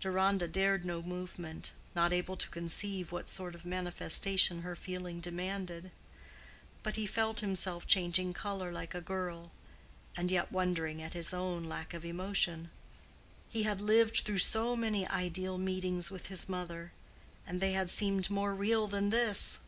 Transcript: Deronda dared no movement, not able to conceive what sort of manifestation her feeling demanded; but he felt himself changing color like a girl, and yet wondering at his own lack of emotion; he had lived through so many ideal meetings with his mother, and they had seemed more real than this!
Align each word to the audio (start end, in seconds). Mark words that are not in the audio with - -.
Deronda 0.00 0.48
dared 0.48 0.84
no 0.84 1.00
movement, 1.00 1.70
not 1.94 2.12
able 2.12 2.36
to 2.36 2.48
conceive 2.48 3.12
what 3.12 3.28
sort 3.28 3.54
of 3.54 3.64
manifestation 3.64 4.62
her 4.62 4.74
feeling 4.74 5.20
demanded; 5.20 5.92
but 6.82 6.96
he 6.96 7.06
felt 7.06 7.38
himself 7.38 7.86
changing 7.86 8.32
color 8.32 8.72
like 8.72 8.92
a 8.92 9.00
girl, 9.00 9.52
and 10.16 10.32
yet 10.32 10.50
wondering 10.50 11.00
at 11.00 11.12
his 11.14 11.32
own 11.32 11.62
lack 11.62 11.94
of 11.94 12.04
emotion; 12.04 12.70
he 13.48 13.62
had 13.62 13.80
lived 13.80 14.22
through 14.24 14.38
so 14.38 14.74
many 14.74 15.06
ideal 15.06 15.56
meetings 15.58 16.10
with 16.10 16.26
his 16.26 16.48
mother, 16.48 16.90
and 17.46 17.60
they 17.60 17.70
had 17.70 17.88
seemed 17.88 18.28
more 18.30 18.56
real 18.56 18.88
than 18.88 19.10
this! 19.10 19.60